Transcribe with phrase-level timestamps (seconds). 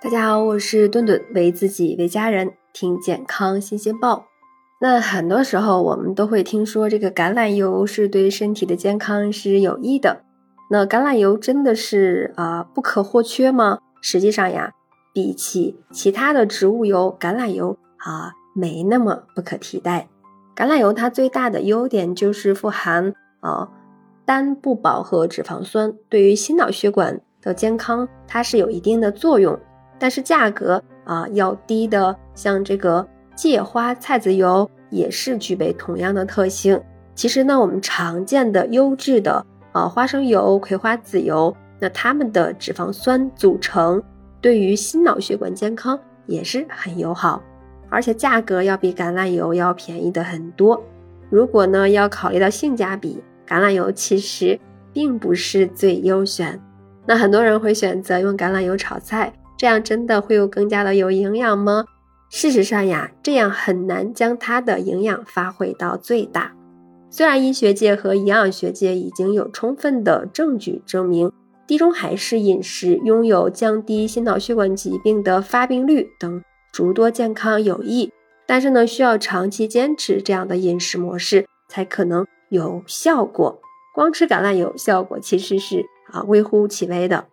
[0.00, 4.26] 大家好，我是顿顿，为自己为家人听健康新鲜报。
[4.80, 10.22] 那很多时候我们都会听说这个橄榄油是对身体的健康是有益的。
[10.70, 13.80] 那橄榄油真的是啊不可或缺吗？
[14.00, 14.72] 实际上呀，
[15.12, 20.08] 比起其他的植物油，橄榄油啊没那么不可替代。
[20.54, 23.68] 橄榄油它最大的优点就是富含啊
[24.24, 29.58] 单不饱和脂肪酸，对于心脑血管的健康它是有一定的作用。
[29.98, 36.80] 但是价格啊要低的，像这个芥花菜籽油也是具备同样的特性。
[37.14, 44.02] 其实呢，我们常见的优质的啊花生油、葵花籽油，那它们的脂肪酸组成
[44.40, 47.42] 对于心脑血管健康也是很友好，
[47.90, 50.80] 而且价格要比橄榄油要便宜的很多。
[51.28, 54.58] 如果呢要考虑到性价比，橄榄油其实
[54.92, 56.60] 并不是最优选。
[57.04, 59.32] 那很多人会选择用橄榄油炒菜。
[59.58, 61.84] 这样真的会有更加的有营养吗？
[62.30, 66.54] 事实上呀，这样很难将它的营养发挥到最大。
[67.10, 71.32] 虽然医学界和营养学界已经有充分的证据证明
[71.66, 78.12] 地中海式饮食拥有降低心脑血管疾病的发病率等诸多健康有益，
[78.46, 83.60] 但是呢，需要长期坚持这样的饮食模式才可能有效果。
[83.94, 87.26] 光吃橄榄油效果其实是啊微乎其微的。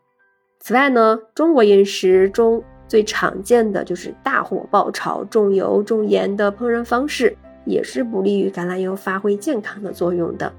[0.68, 10.52] 此外呢，中国饮食中最常见的就是大火爆炒、重油重盐的烹饪方式，也是不利于橄榄油发挥健康的作用的。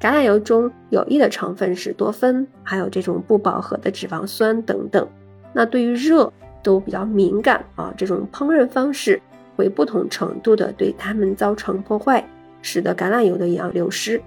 [0.00, 5.06] 橄榄油中有益的成分是多酚，还有这种不饱和的脂肪酸等等。
[5.52, 9.22] 那对于热都比较敏感啊，这种烹饪方式
[9.54, 12.28] 会不同程度的对它们造成破坏，
[12.62, 14.20] 使得橄榄油的营养流失。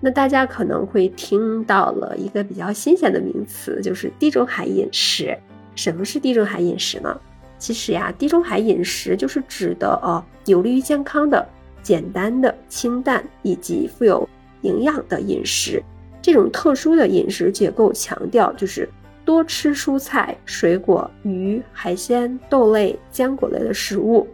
[0.00, 5.36] 那大家可能会听到了一个比较新鲜的名词，就是地中海饮食。
[5.76, 7.20] 什么是地中海饮食呢？
[7.58, 11.46] 其实呀，地中海饮食就是指的哦，有利于健康的、
[11.82, 14.26] 简单的、清淡以及富有
[14.62, 15.82] 营养的饮食。
[16.22, 18.88] 这种特殊的饮食结构强调就是
[19.24, 24.26] 多吃蔬菜、水果、鱼、海鲜、豆类、坚果类的食物，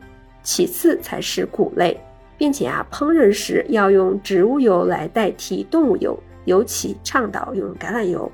[0.45, 2.01] 其次才是谷类。
[2.39, 8.31] 并且啊，烹饪时要用植物油来代替动物油，尤其倡导用橄榄油。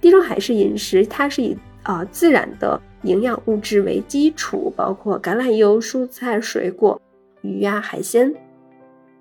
[0.00, 7.00] 地中海式饮食它是以啊自然的营养物质为基础，包括橄榄油、蔬菜、水果、
[7.42, 8.34] 鱼呀、海鲜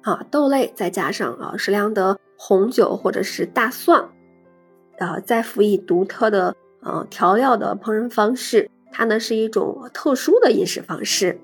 [0.01, 4.09] 啊、豆类，再加上啊适量的红酒或者是大蒜，
[4.99, 11.39] 啊再辅以独特的呃调料的烹饪方式，它呢是一种特殊的饮食方式。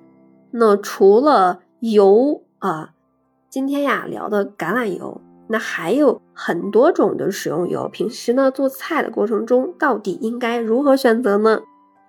[0.51, 2.93] 那除了油，啊，
[3.49, 7.89] 今天呀聊的橄榄油，那还有很多种的食用油。
[7.89, 11.59] 平时呢做菜的过程中，到底应该如何选择呢？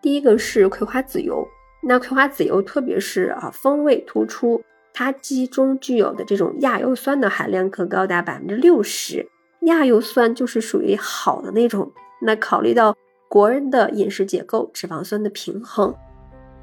[0.02, 1.48] 第一个是葵花籽油，
[1.84, 9.26] 那葵花籽油特别是啊风味突出，它其中具有的这种亚油酸的含量可高达百分之六十。
[9.62, 11.90] 亚油酸就是属于好的那种。
[12.20, 12.94] 那考虑到
[13.26, 15.94] 国人的饮食结构，脂肪酸的平衡。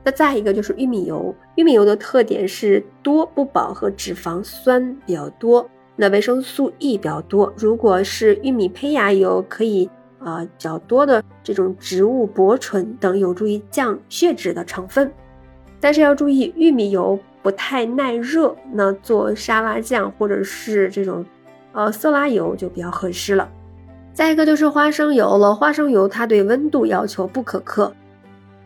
[0.03, 7.53] 那再一个就是玉米油，玉米油的特点是多不饱和脂肪酸比较多，那维生素 E 比较多。
[7.57, 9.89] 如果是玉米胚芽油，可以
[10.19, 15.11] 啊较多的这种植物薄醇等有助于降血脂的成分。
[15.81, 21.25] 但是要注意，玉米油不太耐热，那做沙拉酱或者是这种
[21.73, 23.49] 呃色拉油就比较合适了。
[24.13, 27.93] 再一个就是花生油了，花生油它对温度要求不可克。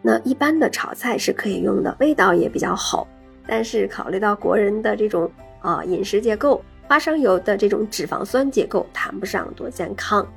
[0.05, 3.07] 那一般的炒菜是可以用的，味道也比较好。
[3.47, 5.31] 但是考虑到国人的这种
[5.61, 10.27] 啊饮食结构，花生油的这种脂肪酸结构谈不上多健康，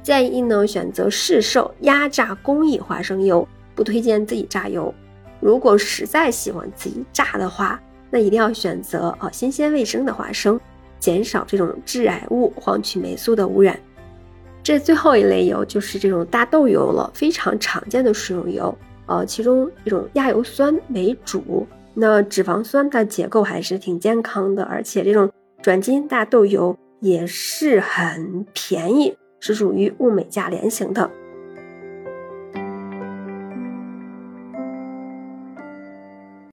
[0.00, 4.94] 建议呢选择市售压榨工艺花生油，不推荐自己榨油。
[5.40, 10.58] 如果实在喜欢自己榨的话，那一定要选择啊新鲜卫生的花生，
[11.00, 13.78] 减少这种致癌物黄曲霉素的污染。
[14.62, 18.76] 这最后一类油就是这种大豆油了，非常常见的食用油。
[19.06, 25.30] 呃，其中一种亚油酸为主，那脂肪酸的结构还是挺健康的，而且这种
[25.62, 31.10] 转基因大豆油也是很便宜，是属于物美价廉型的。